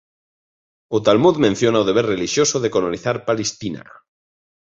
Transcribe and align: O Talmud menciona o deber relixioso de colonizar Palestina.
O 0.95 0.97
Talmud 1.07 1.35
menciona 1.45 1.81
o 1.83 1.87
deber 1.89 2.05
relixioso 2.13 2.55
de 2.63 2.73
colonizar 2.75 3.17
Palestina. 3.29 3.81